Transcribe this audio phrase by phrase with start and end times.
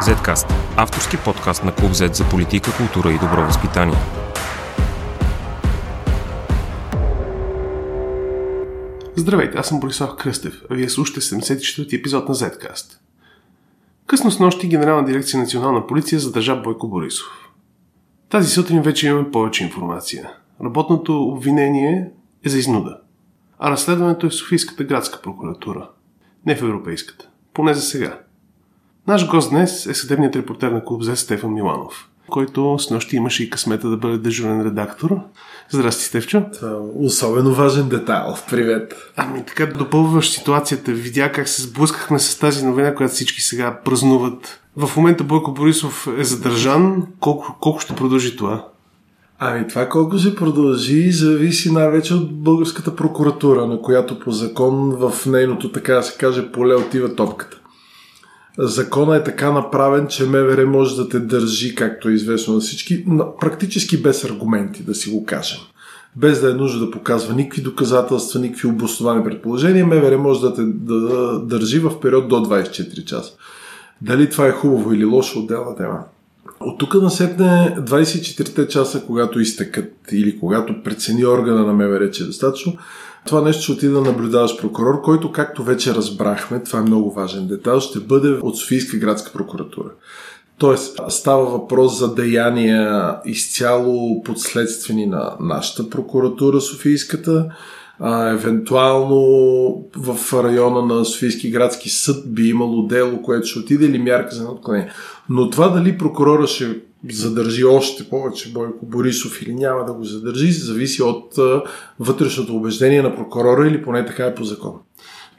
[0.00, 3.96] Zcast– авторски подкаст на Клуб Z за политика, култура и добро възпитание.
[9.16, 12.98] Здравейте, аз съм Борислав Кръстев, а вие слушате 74-ти епизод на Zcast.
[14.06, 17.50] Късно с нощи Генерална дирекция Национална полиция задържа Бойко Борисов.
[18.28, 20.30] Тази сутрин вече имаме повече информация.
[20.64, 22.10] Работното обвинение
[22.44, 23.00] е за изнуда,
[23.58, 25.90] а разследването е в Софийската градска прокуратура,
[26.46, 27.28] не в Европейската.
[27.54, 28.18] Поне за сега.
[29.10, 33.42] Наш гост днес е съдебният репортер на клуб Z Стефан Миланов, който с нощи имаше
[33.42, 35.20] и късмета да бъде дежурен редактор.
[35.70, 36.38] Здрасти, Стефчо.
[36.38, 36.44] Е
[36.96, 38.34] особено важен детайл.
[38.50, 38.94] Привет.
[39.16, 40.92] Ами така допълваш ситуацията.
[40.92, 44.60] Видя как се сблъскахме с тази новина, която всички сега празнуват.
[44.76, 47.06] В момента Бойко Борисов е задържан.
[47.20, 48.66] Колко, колко ще продължи това?
[49.38, 55.26] Ами това колко ще продължи, зависи най-вече от българската прокуратура, на която по закон в
[55.26, 57.59] нейното, така да се каже, поле отива топката.
[58.62, 63.04] Закона е така направен, че МВР може да те държи, както е известно на всички,
[63.40, 65.58] практически без аргументи, да си го кажем.
[66.16, 70.62] Без да е нужда да показва никакви доказателства, никакви обосновани предположения, МВР може да те
[70.64, 73.32] да държи в период до 24 часа.
[74.02, 76.04] Дали това е хубаво или лошо, отделна тема.
[76.60, 82.26] От тук насетне 24-те часа, когато изтекат или когато прецени органа на МВР, че е
[82.26, 82.76] достатъчно,
[83.26, 87.46] това нещо ще отида да наблюдаваш прокурор, който, както вече разбрахме, това е много важен
[87.46, 89.88] детайл, ще бъде от Софийска градска прокуратура.
[90.58, 97.50] Тоест, става въпрос за деяния изцяло подследствени на нашата прокуратура, Софийската,
[98.00, 99.20] а, евентуално
[99.96, 104.48] в района на Софийски градски съд би имало дело, което ще отиде или мярка за
[104.48, 104.92] отклонение.
[105.28, 106.76] Но това дали прокурора ще
[107.10, 111.62] задържи още повече Бойко Борисов или няма да го задържи, зависи от а,
[112.00, 114.72] вътрешното убеждение на прокурора или поне така е по закон.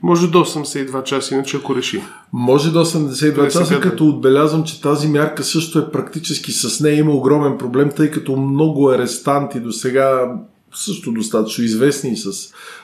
[0.04, 2.02] Може до 82 часа, иначе ако реши.
[2.34, 7.12] Може до 82 часа, като отбелязвам, че тази мярка също е практически с нея има
[7.12, 10.36] огромен проблем, тъй като много арестанти до сега
[10.74, 12.32] също достатъчно известни и с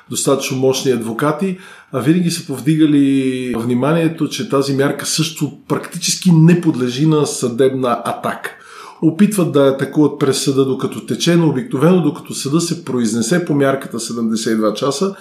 [0.10, 1.58] достатъчно мощни адвокати,
[1.92, 8.56] а винаги са повдигали вниманието, че тази мярка също практически не подлежи на съдебна атака.
[9.02, 14.00] Опитват да атакуват през съда докато тече, но обикновено докато съда се произнесе по мярката
[14.00, 15.16] 72 часа,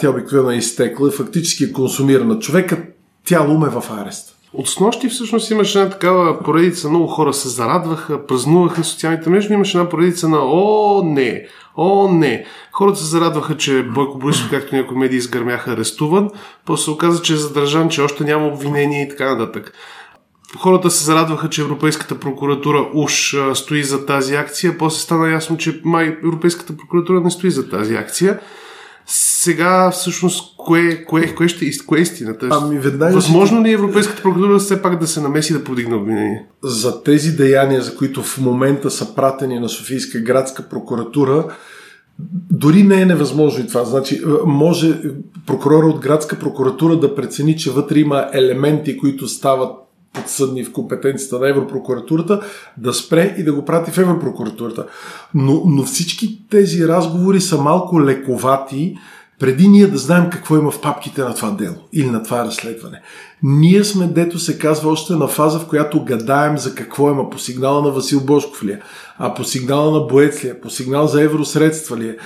[0.00, 2.38] тя обикновено е изтекла и фактически е консумирана.
[2.38, 2.78] Човекът
[3.24, 4.34] тяло ме в арест.
[4.52, 9.78] От снощи всъщност имаше една такава поредица, много хора се зарадваха, празнуваха социалните мрежи, имаше
[9.78, 11.46] една поредица на О, не,
[11.76, 12.44] О, не.
[12.72, 16.30] Хората се зарадваха, че Бойко Борисов, както някои медии изгърмяха, арестуван.
[16.66, 19.72] После се оказа, че е задържан, че още няма обвинение и така нататък.
[20.58, 24.78] Хората се зарадваха, че Европейската прокуратура уж стои за тази акция.
[24.78, 28.40] После стана ясно, че май Европейската прокуратура не стои за тази акция.
[29.06, 32.48] Сега, всъщност, кое, кое, кое, ще, кое е истината?
[32.50, 36.46] Ами, веднага Възможно ли е Европейската прокуратура все пак да се намеси да подигне обвинение?
[36.62, 41.46] За тези деяния, за които в момента са пратени на Софийска градска прокуратура,
[42.50, 43.84] дори не е невъзможно и това.
[43.84, 45.00] Значи, може
[45.46, 49.83] прокурора от градска прокуратура да прецени, че вътре има елементи, които стават
[50.14, 52.40] подсъдни в компетенцията на Европрокуратурата,
[52.76, 54.86] да спре и да го прати в Европрокуратурата.
[55.34, 58.96] Но, но всички тези разговори са малко лековати,
[59.38, 63.02] преди ние да знаем какво има в папките на това дело или на това разследване.
[63.42, 67.30] Ние сме, дето се казва, още на фаза, в която гадаем за какво има.
[67.30, 68.80] По сигнала на Васил Бошков ли е?
[69.18, 70.60] А по сигнала на Боец ли е?
[70.60, 72.16] По сигнал за евросредства ли е?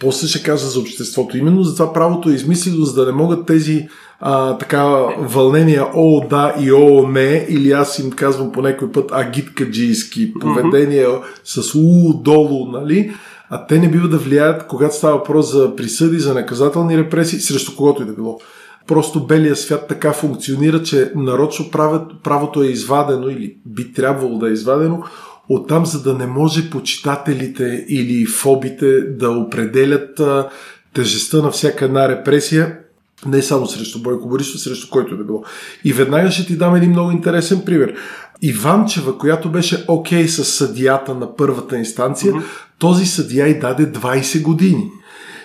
[0.00, 1.36] После ще кажа за обществото.
[1.36, 3.88] Именно затова правото е измислено, за да не могат тези
[4.20, 4.84] а, така
[5.18, 11.08] вълнения о да и о не, или аз им казвам по някой път агиткаджийски поведения
[11.08, 11.62] mm-hmm.
[11.62, 13.12] с у долу, нали?
[13.50, 17.76] А те не бива да влияят, когато става въпрос за присъди, за наказателни репресии, срещу
[17.76, 18.38] когото и да било.
[18.86, 24.48] Просто белия свят така функционира, че нарочно правят, правото е извадено или би трябвало да
[24.48, 25.02] е извадено
[25.48, 30.48] оттам, за да не може почитателите или фобите да определят а,
[30.94, 32.78] тежестта на всяка една репресия
[33.26, 35.44] не само срещу Бойко Борисов, срещу който да било.
[35.84, 37.94] И веднага ще ти дам един много интересен пример.
[38.42, 42.42] Иванчева, която беше окей okay с съдията на първата инстанция, mm-hmm.
[42.78, 44.90] този съдия й даде 20 години.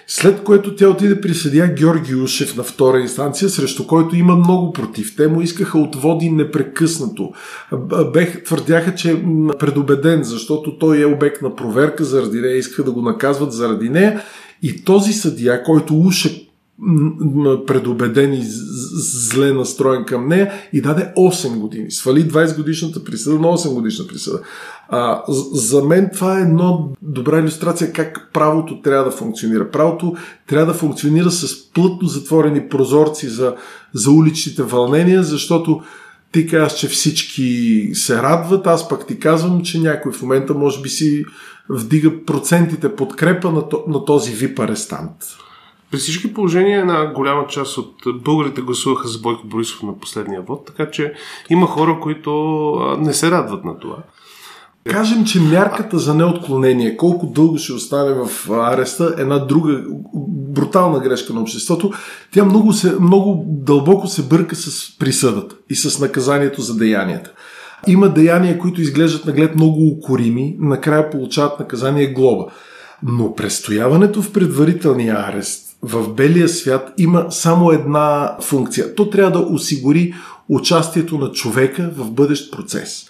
[0.07, 4.73] След което тя отиде при съдия Георги Ушев на втора инстанция, срещу който има много
[4.73, 5.15] против.
[5.15, 7.31] Те му искаха отводи непрекъснато.
[8.13, 9.23] Бех, твърдяха, че е
[9.59, 14.21] предубеден, защото той е обект на проверка заради нея, искаха да го наказват заради нея.
[14.61, 16.42] И този съдия, който Ушев
[17.67, 21.91] предубеден и зле настроен към нея и даде 8 години.
[21.91, 24.39] Свали 20 годишната присъда на 8 годишна присъда.
[24.89, 29.71] А, за мен това е едно добра иллюстрация как правото трябва да функционира.
[29.71, 30.15] Правото
[30.47, 33.55] трябва да функционира с плътно затворени прозорци за,
[33.93, 35.81] за уличните вълнения, защото
[36.31, 40.81] ти казваш, че всички се радват, аз пък ти казвам, че някой в момента може
[40.81, 41.25] би си
[41.69, 45.11] вдига процентите подкрепа на, на този вип арестант.
[45.93, 50.65] При всички положения една голяма част от българите гласуваха за Бойко Борисов на последния вод,
[50.65, 51.13] така че
[51.49, 52.31] има хора, които
[52.99, 53.97] не се радват на това.
[54.89, 59.83] Кажем, че мярката за неотклонение, колко дълго ще остане в ареста, една друга
[60.27, 61.91] брутална грешка на обществото,
[62.31, 67.31] тя много, се, много дълбоко се бърка с присъдата и с наказанието за деянията.
[67.87, 72.45] Има деяния, които изглеждат наглед много укорими, накрая получават наказание глоба.
[73.03, 78.95] Но престояването в предварителния арест в белия свят има само една функция.
[78.95, 80.13] То трябва да осигури
[80.49, 83.05] участието на човека в бъдещ процес.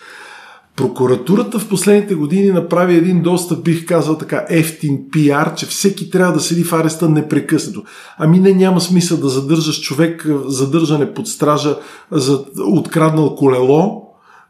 [0.76, 6.34] Прокуратурата в последните години направи един доста, бих казал така, ефтин пиар, че всеки трябва
[6.34, 7.84] да седи в ареста непрекъснато.
[8.18, 11.78] Ами не, няма смисъл да задържаш човек задържане под стража
[12.12, 14.03] за откраднал колело,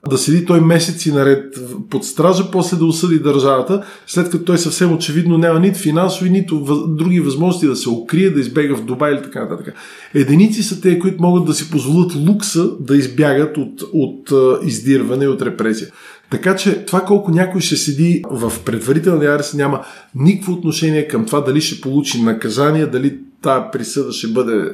[0.10, 1.56] да седи той месеци наред
[1.90, 6.86] под стража, после да осъди държавата, след като той съвсем очевидно няма нито финансови, нито
[6.88, 9.76] други възможности да се укрие, да избега в Дубай или така нататък.
[10.14, 14.32] Единици са те, които могат да си позволят лукса да избягат от, от
[14.66, 15.88] издирване и от репресия.
[16.32, 19.82] Така че това колко някой ще седи в предварителния арест няма
[20.16, 24.72] никакво отношение към това дали ще получи наказание, дали тази присъда ще бъде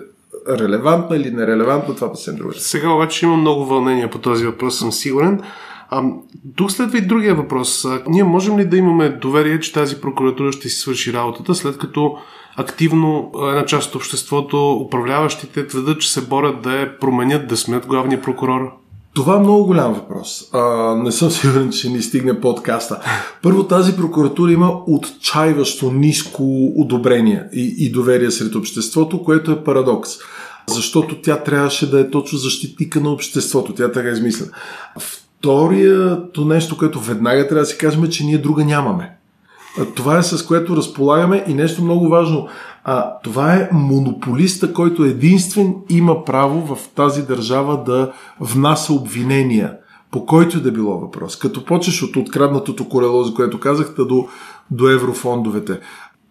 [0.50, 2.54] релевантна или нерелевантна, това съвсем друго.
[2.54, 5.42] Сега обаче има много вълнения по този въпрос, съм сигурен.
[5.90, 6.04] А,
[6.56, 7.86] тук следва и другия въпрос.
[7.86, 11.78] А, ние можем ли да имаме доверие, че тази прокуратура ще си свърши работата, след
[11.78, 12.18] като
[12.58, 17.88] активно една част от обществото, управляващите твърдят, че се борят да я променят, да сменят
[17.88, 18.72] главния прокурор?
[19.14, 20.50] Това е много голям въпрос.
[20.54, 23.00] А, не съм сигурен, че ни стигне подкаста.
[23.44, 30.10] Първо, тази прокуратура има отчаиващо ниско одобрение и, и доверие сред обществото, което е парадокс.
[30.68, 33.74] Защото тя трябваше да е точно защитника на обществото.
[33.74, 34.52] Тя така е измислена.
[35.00, 39.16] Вторието нещо, което веднага трябва да си кажем, е, че ние друга нямаме.
[39.96, 42.48] Това е с което разполагаме и нещо много важно.
[42.92, 49.74] А, това е монополиста, който единствен има право в тази държава да внася обвинения,
[50.12, 51.36] по който да било въпрос.
[51.36, 54.28] Като почеш от откраднатото колело, за което казахте, до,
[54.72, 55.80] до еврофондовете.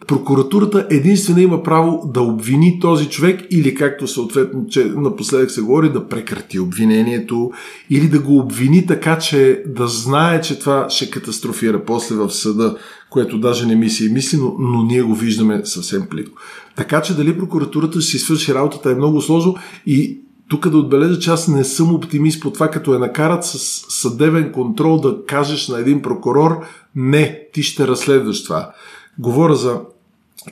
[0.07, 5.93] Прокуратурата единствено има право да обвини този човек или както съответно, че напоследък се говори,
[5.93, 7.51] да прекрати обвинението
[7.91, 12.77] или да го обвини така, че да знае, че това ще катастрофира после в съда,
[13.11, 16.41] което даже не ми се мисли, но, но ние го виждаме съвсем плитко.
[16.77, 19.57] Така че дали прокуратурата ще си свърши работата е много сложно
[19.87, 23.59] и тук да отбележа, че аз не съм оптимист по това, като е накарат с
[23.89, 26.61] съдебен контрол да кажеш на един прокурор
[26.97, 28.73] не, ти ще разследваш това.
[29.19, 29.81] Говоря за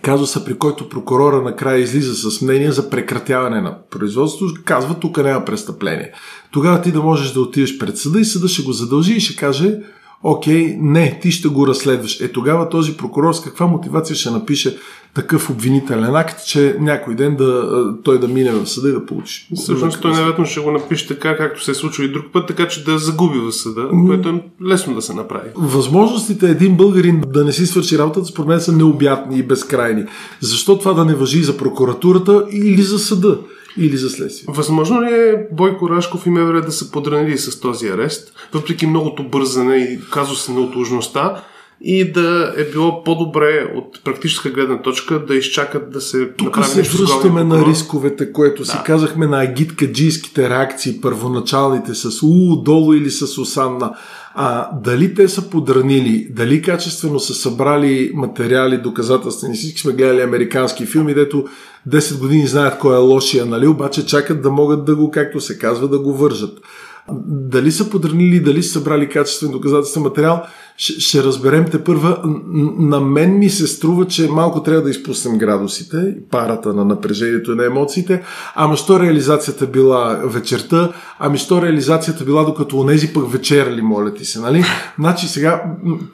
[0.03, 5.45] казуса, при който прокурора накрая излиза с мнение за прекратяване на производството, казва тук няма
[5.45, 6.13] престъпление.
[6.51, 9.37] Тогава ти да можеш да отидеш пред съда и съда ще го задължи и ще
[9.37, 9.79] каже
[10.23, 12.21] окей, не, ти ще го разследваш.
[12.21, 14.79] Е тогава този прокурор с каква мотивация ще напише
[15.17, 19.49] такъв обвинителен акт, че някой ден да, той да мине в съда и да получи.
[19.55, 22.69] Всъщност той невероятно ще го напише така, както се е случва и друг път, така
[22.69, 25.49] че да загуби в съда, което е лесно да се направи.
[25.55, 30.05] Възможностите един българин да не си свърши работата, според мен са необятни и безкрайни.
[30.41, 33.39] Защо това да не въжи за прокуратурата или за съда?
[33.79, 34.55] или за следствие.
[34.55, 39.29] Възможно ли е Бойко Рашков и МВР да са подранили с този арест, въпреки многото
[39.29, 41.43] бързане и казуса на отложността,
[41.81, 46.83] и да е било по-добре от практическа гледна точка да изчакат да се Тук се
[46.83, 48.69] връщаме на рисковете, което да.
[48.69, 53.97] си казахме на агиткаджийските реакции, първоначалните с у, долу или с усанна.
[54.35, 60.87] А дали те са подранили, дали качествено са събрали материали, доказателствени, всички сме гледали американски
[60.87, 61.45] филми, дето
[61.89, 65.59] 10 години знаят кой е лошия, нали, обаче чакат да могат да го, както се
[65.59, 66.59] казва, да го вържат.
[67.27, 70.43] Дали са подранили, дали са събрали качествен доказателствен материал,
[70.77, 72.21] ще, ще разберем те първа.
[72.79, 77.55] На мен ми се струва, че малко трябва да изпуснем градусите, парата на напрежението и
[77.55, 78.23] на емоциите.
[78.55, 84.25] Ама що реализацията била вечерта, ами що реализацията била докато онези пък вечерали, моля ти
[84.25, 84.65] се, нали?
[84.99, 85.63] Значи сега,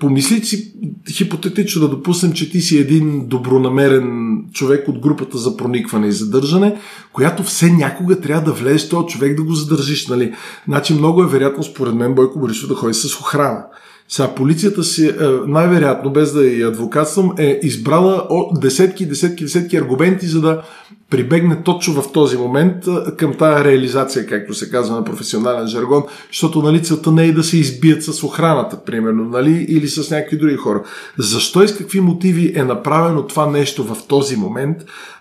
[0.00, 0.73] помисли си
[1.12, 6.78] хипотетично да допуснем, че ти си един добронамерен човек от групата за проникване и задържане,
[7.12, 10.35] която все някога трябва да влезеш този човек да го задържиш, нали?
[10.69, 13.64] Значи много е вероятно, според мен, Бойко Борисов да ходи с охрана.
[14.12, 15.14] Сега полицията си, е,
[15.47, 18.26] най-вероятно, без да адвокат съм, е избрала
[18.61, 20.62] десетки, десетки, десетки аргументи, за да
[21.12, 22.85] прибегне точно в този момент
[23.16, 27.42] към тая реализация, както се казва на професионален жаргон, защото нали, целта не е да
[27.42, 30.83] се избият с охраната, примерно, нали, или с някакви други хора.
[31.19, 34.76] Защо и с какви мотиви е направено това нещо в този момент,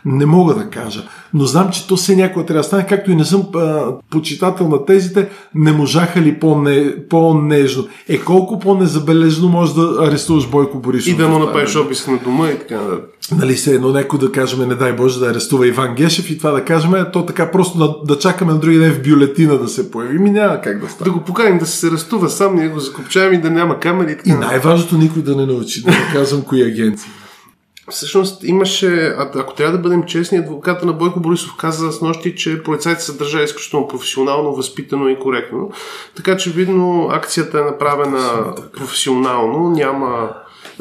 [0.06, 1.04] не мога да кажа.
[1.34, 4.68] Но знам, че то все някой трябва да стане, както и не съм а, почитател
[4.68, 7.88] на тезите, не можаха ли по-не, по-нежно.
[8.10, 11.14] Е, колко по-незабележно може да арестуваш Бойко Борисов?
[11.14, 13.00] И да му направиш обиск на дома и така да.
[13.32, 16.52] Нали се едно някой да кажем, не дай Боже да арестува Иван Гешев и това
[16.52, 19.92] да кажем, то така просто да, да чакаме на други ден в бюлетина да се
[19.92, 20.20] появи.
[20.20, 21.12] Ми няма как да стане.
[21.12, 24.12] Да го поканим да се арестува сам, ние го закопчаваме и да няма камери.
[24.12, 24.30] И, така.
[24.30, 27.12] и най-важното никой да не научи, да не казвам кои агенции.
[27.92, 32.64] Всъщност имаше, ако трябва да бъдем честни, адвоката на Бойко Борисов каза с нощи, че
[32.64, 35.72] полицайите са държали изключително професионално, възпитано и коректно.
[36.16, 40.30] Така че видно акцията е направена професионално, няма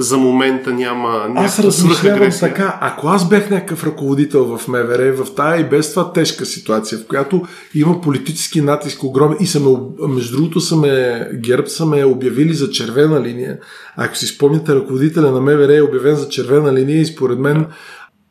[0.01, 5.61] за момента няма Аз размишлявам така, ако аз бях някакъв ръководител в МВР, в тая
[5.61, 7.43] и без това тежка ситуация, в която
[7.75, 9.77] има политически натиск огромен и са ме,
[10.09, 13.59] между другото са ме, ГЕРБ са ме обявили за червена линия.
[13.97, 17.67] Ако си спомняте, ръководителя на МВР е обявен за червена линия и според мен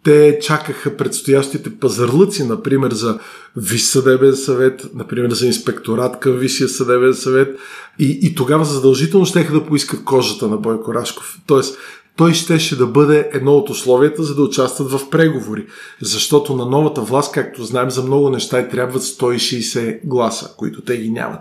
[0.03, 3.19] те чакаха предстоящите пазарлъци, например за
[3.55, 7.59] Висш съдебен съвет, например за инспекторат към Висшия съдебен съвет
[7.99, 11.37] и, и тогава задължително ще да поискат кожата на Бойко Рашков.
[11.47, 11.77] Тоест,
[12.19, 15.65] той щеше да бъде едно от условията, за да участват в преговори.
[16.01, 20.97] Защото на новата власт, както знаем, за много неща и трябват 160 гласа, които те
[20.97, 21.39] ги нямат.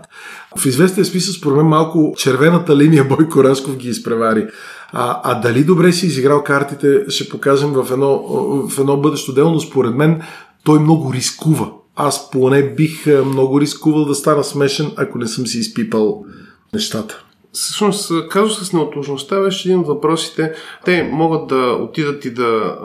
[0.57, 4.47] В известен смисъл, според мен, малко червената линия Бойко Рашков ги изпревари.
[4.91, 8.23] А, а дали добре си изиграл картите, ще покажем в едно,
[8.69, 10.21] в едно бъдещо дело, но според мен
[10.63, 11.71] той много рискува.
[11.95, 16.25] Аз поне бих много рискувал да стана смешен, ако не съм си изпипал
[16.73, 17.23] нещата.
[17.53, 20.53] Всъщност, казус с неотложността беше един от въпросите.
[20.85, 22.77] Те могат да отидат и да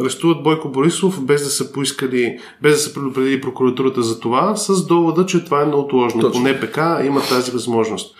[0.00, 4.86] арестуват Бойко Борисов без да са поискали, без да са предупредили прокуратурата за това, с
[4.86, 6.20] довода, че това е неотложно.
[6.20, 6.42] Точно.
[6.42, 8.16] По НПК има тази възможност.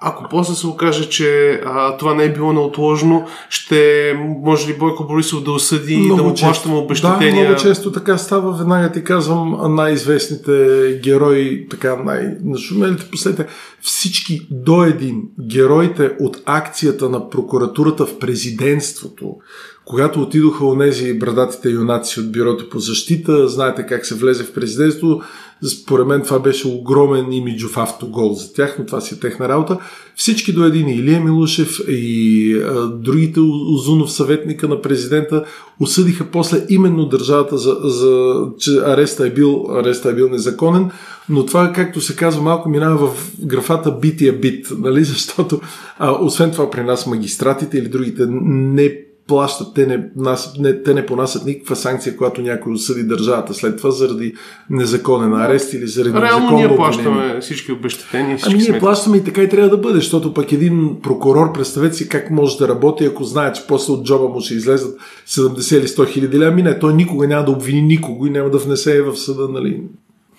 [0.00, 4.12] Ако после се окаже, че а, това не е било неотложно, ще
[4.44, 7.42] може ли Бойко Борисов да осъди и да му плащаме обещатения?
[7.42, 8.52] Да, много често така става.
[8.52, 13.46] Веднага ти казвам най-известните герои, така най-нашумелите последните.
[13.82, 19.36] Всички до един героите от акцията на прокуратурата в президентството,
[19.84, 24.52] когато отидоха у нези брадатите юнаци от бюрото по защита, знаете как се влезе в
[24.52, 25.20] президентство,
[25.66, 29.78] според мен това беше огромен имиджов автогол за тях, но това си е техна работа.
[30.16, 35.44] Всички до един, Илия Милушев и а, другите Озунов съветника на президента
[35.80, 40.90] осъдиха после именно държавата за, за че ареста е, бил, ареста е бил незаконен,
[41.28, 45.04] но това, както се казва, малко минава в графата бития бит, нали?
[45.18, 45.60] защото
[45.98, 50.94] а, освен това при нас магистратите или другите не плащат, те не, нас, не, те
[50.94, 54.34] не понасят никаква санкция, когато някой осъди държавата след това заради
[54.70, 58.36] незаконен арест или заради Реално незаконно ние плащаме всички обещетения.
[58.36, 58.80] Всички ами ние сметки.
[58.80, 62.58] плащаме и така и трябва да бъде, защото пък един прокурор, представете си как може
[62.58, 66.44] да работи, ако знае, че после от джоба му ще излезат 70 или 100 хиляди
[66.44, 69.82] ами не, той никога няма да обвини никого и няма да внесе в съда, нали?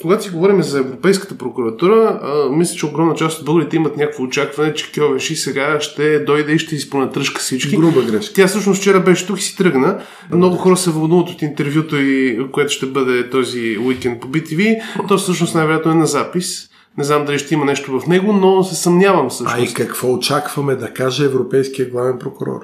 [0.01, 4.23] Когато си говорим за Европейската прокуратура, а, мисля, че огромна част от българите имат някакво
[4.23, 7.75] очакване, че Кьовеши сега ще дойде и ще изпонатръжка всички.
[7.75, 8.33] Груба грешка.
[8.33, 10.01] Тя всъщност вчера беше тук и си тръгна.
[10.31, 14.81] Много хора се вълнуват от интервюто и което ще бъде този уикенд по BTV.
[15.07, 16.69] То всъщност най-вероятно е на запис.
[16.97, 19.55] Не знам дали ще има нещо в него, но се съмнявам всъщност.
[19.57, 22.61] А и какво очакваме да каже Европейския главен прокурор?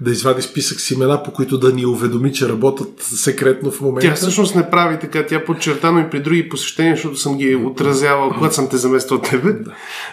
[0.00, 4.08] Да извади списък с имена, по които да ни уведоми, че работят секретно в момента.
[4.08, 5.26] Тя всъщност не прави така.
[5.26, 9.30] Тя подчертано и при други посещения, защото съм ги отразявал, когато съм те замествал от
[9.30, 9.54] тебе.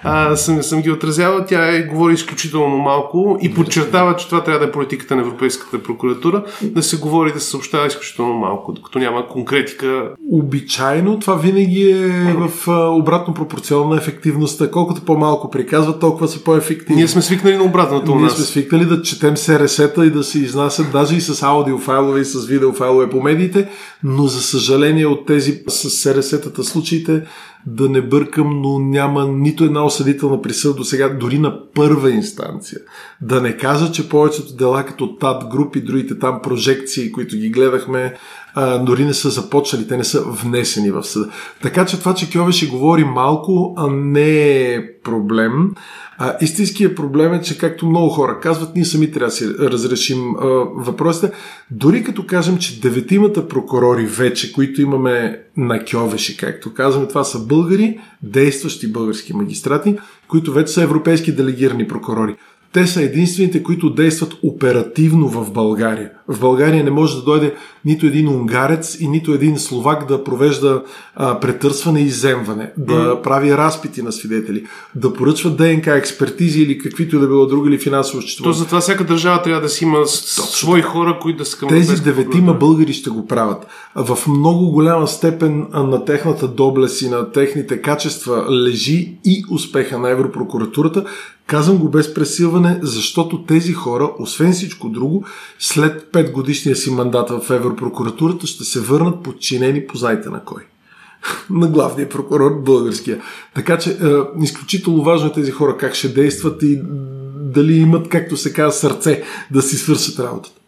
[0.03, 1.45] А, съм, съм ги отразявал.
[1.47, 5.83] Тя е, говори изключително малко и подчертава, че това трябва да е политиката на Европейската
[5.83, 10.09] прокуратура, да се говори, да се съобщава изключително малко, докато няма конкретика.
[10.31, 14.71] Обичайно това винаги е в обратно пропорционално на ефективността.
[14.71, 16.95] Колкото по-малко приказват, толкова са по-ефективни.
[16.95, 19.37] Ние сме свикнали на обратното Ние сме свикнали да четем
[19.71, 23.69] СРС-та и да се изнасят даже и с аудиофайлове и с видеофайлове по медиите,
[24.03, 27.23] но за съжаление от тези с СРС-тата случаите
[27.65, 32.79] да не бъркам, но няма нито една осъдителна присъда до сега, дори на първа инстанция.
[33.21, 38.17] Да не кажа, че повечето дела като ТАД групи, другите там прожекции, които ги гледахме,
[38.55, 41.29] а, дори не са започнали, те не са внесени в съда.
[41.61, 45.71] Така че това, че Кьове ще говори малко, а не е проблем.
[46.17, 50.35] А, истинският проблем е, че както много хора казват, ние сами трябва да си разрешим
[50.35, 51.31] а, въпросите.
[51.71, 57.39] Дори като кажем, че деветимата прокурори вече, които имаме на Кьовеши, както казваме, това са
[57.39, 62.35] българи, действащи български магистрати, които вече са европейски делегирани прокурори.
[62.73, 66.09] Те са единствените, които действат оперативно в България.
[66.27, 67.53] В България не може да дойде
[67.85, 70.83] нито един унгарец и нито един словак да провежда
[71.15, 73.21] а, претърсване и иземване, да mm.
[73.21, 77.79] прави разпити на свидетели, да поръчва ДНК експертизи или каквито и да било други или
[77.79, 78.43] финансово счетоводство.
[78.43, 82.03] То затова всяка държава трябва да си има свои хора, които да са към Тези
[82.03, 83.67] деветима българи ще го правят.
[83.95, 90.09] В много голяма степен на техната доблест и на техните качества лежи и успеха на
[90.09, 91.05] Европрокуратурата,
[91.51, 95.25] Казвам го без пресилване, защото тези хора, освен всичко друго,
[95.59, 100.61] след 5 годишния си мандат в Европрокуратурата ще се върнат подчинени, познайте на кой.
[101.49, 103.21] на главния прокурор българския.
[103.55, 103.95] Така че е,
[104.43, 106.81] изключително важно е тези хора как ще действат и
[107.35, 110.60] дали имат, както се казва, сърце да си свършат работата.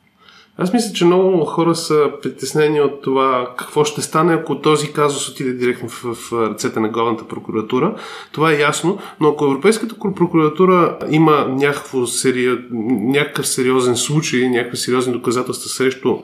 [0.57, 5.29] Аз мисля, че много хора са притеснени от това какво ще стане, ако този казус
[5.29, 7.95] отиде директно в, в ръцете на главната прокуратура.
[8.31, 12.60] Това е ясно, но ако Европейската прокуратура има някакво сери...
[13.01, 16.17] някакъв сериозен случай, някакви сериозни доказателства срещу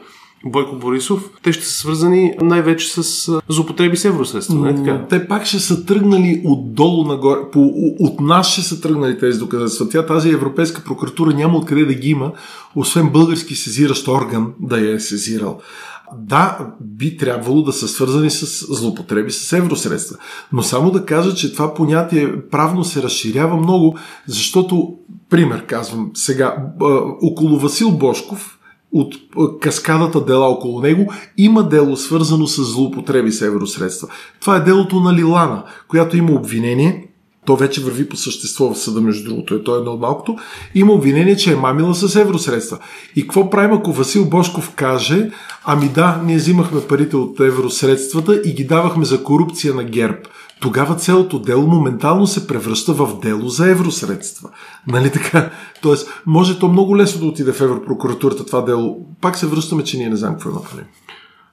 [0.45, 4.55] Бойко Борисов, те ще са свързани най-вече с злоупотреби с евросредства.
[4.55, 5.05] Не така?
[5.09, 7.39] Те пак ще са тръгнали отдолу нагоре.
[7.51, 9.89] По, от нас ще са тръгнали тези доказателства.
[9.89, 12.31] Тя тази Европейска прокуратура няма откъде да ги има,
[12.75, 15.59] освен български сезиращ орган да я е сезирал.
[16.17, 20.17] Да, би трябвало да са свързани с злоупотреби с евросредства.
[20.53, 24.93] Но само да кажа, че това понятие правно се разширява много, защото,
[25.29, 26.55] пример казвам сега,
[27.21, 28.58] около Васил Бошков,
[28.93, 29.15] от
[29.61, 34.07] каскадата дела около него, има дело свързано с злоупотреби с евросредства.
[34.41, 37.09] Това е делото на Лилана, която има обвинение,
[37.45, 40.37] то вече върви по същество в съда, между другото, е то едно от малкото,
[40.75, 42.77] има обвинение, че е мамила с евросредства.
[43.15, 45.31] И какво правим, ако Васил Бошков каже,
[45.65, 50.17] ами да, ние взимахме парите от евросредствата и ги давахме за корупция на ГЕРБ
[50.59, 54.49] тогава цялото дело моментално се превръща в дело за евросредства.
[54.87, 55.51] Нали така?
[55.81, 59.05] Тоест, може то много лесно да отиде в Европрокуратурата това дело.
[59.21, 60.87] Пак се връщаме, че ние не знаем какво по него.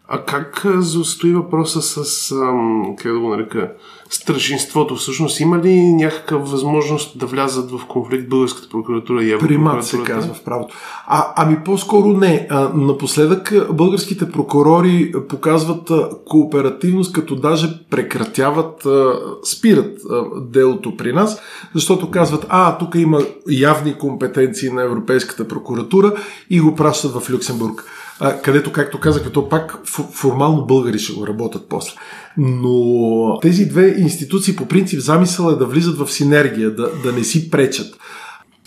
[0.08, 0.66] А как
[1.04, 3.72] стои въпроса с, ам, как да го нарека,
[4.10, 4.96] стържинството?
[4.96, 10.34] Всъщност има ли някаква възможност да влязат в конфликт българската прокуратура и Примат се казва
[10.34, 10.74] в правото.
[11.06, 12.46] А, ами по-скоро не.
[12.50, 21.12] А, напоследък българските прокурори показват а, кооперативност, като даже прекратяват, а, спират а, делото при
[21.12, 21.40] нас,
[21.74, 26.12] защото казват, а, тук има явни компетенции на Европейската прокуратура
[26.50, 27.84] и го пращат в Люксембург
[28.20, 29.78] а, където, както казахме, то пак
[30.12, 31.92] формално българи ще го работят после.
[32.36, 37.24] Но тези две институции по принцип замисъл е да влизат в синергия, да, да не
[37.24, 37.96] си пречат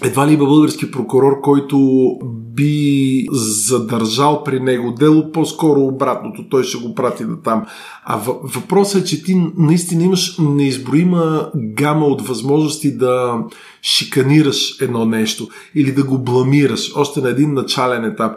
[0.04, 2.10] едва ли има български прокурор, който
[2.56, 7.66] би задържал при него дело, по-скоро обратното, той ще го прати да там.
[8.06, 13.36] А въпросът е, че ти наистина имаш неизброима гама от възможности да
[13.82, 18.32] шиканираш едно нещо или да го бламираш още на един начален етап.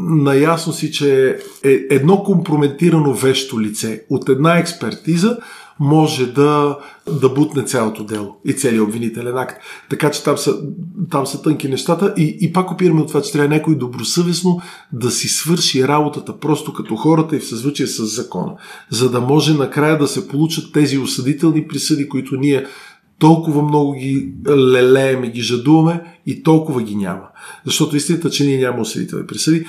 [0.00, 5.38] Наясно си, че е едно компрометирано вещо лице от една експертиза
[5.80, 6.78] може да,
[7.20, 9.56] да бутне цялото дело и целият обвинителен акт.
[9.90, 10.58] Така че там са,
[11.10, 14.60] там са тънки нещата и, и пак опираме от това, че трябва някой добросъвестно
[14.92, 18.52] да си свърши работата просто като хората и в съзвучие с закона,
[18.90, 22.66] за да може накрая да се получат тези осъдителни присъди, които ние
[23.18, 27.22] толкова много ги лелеем и ги жадуваме и толкова ги няма.
[27.66, 29.66] Защото истината, че ние няма осъдителни присъди,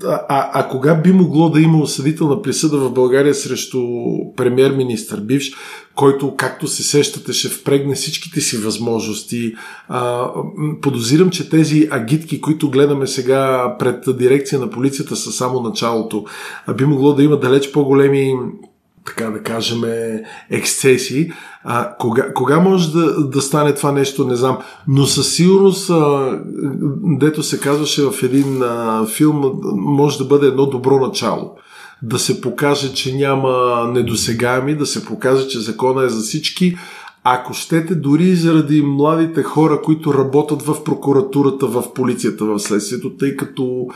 [0.04, 3.80] а, а кога би могло да има осъдителна присъда в България срещу
[4.36, 5.52] премьер-министър бивш,
[5.94, 9.54] който, както се сещате, ще впрегне всичките си възможности.
[9.88, 10.28] А,
[10.82, 16.24] подозирам, че тези агитки, които гледаме сега пред дирекция на полицията, са само началото.
[16.66, 18.34] А би могло да има далеч по-големи
[19.06, 19.82] така да кажем,
[20.50, 21.32] ексцесии.
[21.64, 24.58] А, кога, кога може да, да стане това нещо, не знам.
[24.88, 26.30] Но със сигурност, а,
[27.02, 31.56] дето се казваше в един а, филм, може да бъде едно добро начало.
[32.02, 36.76] Да се покаже, че няма недосегаеми, да се покаже, че закона е за всички.
[37.24, 43.36] Ако щете, дори заради младите хора, които работят в прокуратурата, в полицията, в следствието, тъй
[43.36, 43.86] като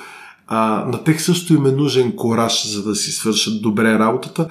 [0.48, 4.48] а, на тех също им е нужен кораж, за да си свършат добре работата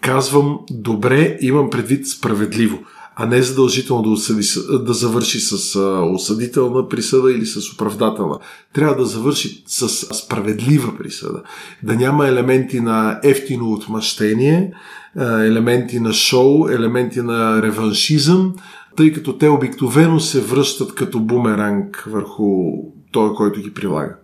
[0.00, 2.78] казвам добре, имам предвид справедливо,
[3.16, 4.46] а не задължително да, осъди,
[4.84, 5.80] да завърши с
[6.14, 8.38] осъдителна присъда или с оправдателна.
[8.72, 11.42] Трябва да завърши с справедлива присъда.
[11.82, 14.72] Да няма елементи на ефтино отмъщение,
[15.20, 18.54] елементи на шоу, елементи на реваншизъм,
[18.96, 22.72] тъй като те обикновено се връщат като бумеранг върху
[23.12, 24.16] той, който ги прилага.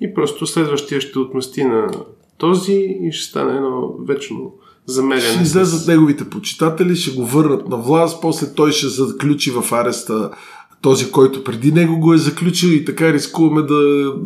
[0.00, 1.90] И просто следващия ще отмъсти на
[2.38, 4.52] този и ще стане едно вечно
[4.86, 5.32] замеряне.
[5.32, 5.86] Ще излезат с...
[5.86, 10.30] неговите почитатели, ще го върнат на власт, после той ще заключи в ареста
[10.80, 13.74] този, който преди него го е заключил и така рискуваме да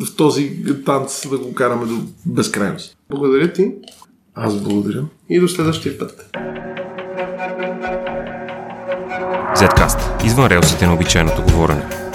[0.01, 2.97] в този танц да го караме до безкрайност.
[3.11, 3.73] Благодаря ти.
[4.35, 5.05] Аз благодаря.
[5.29, 6.31] И до следващия път.
[9.57, 10.27] Zcast.
[10.27, 12.06] Извън релсите на обичайното говорене.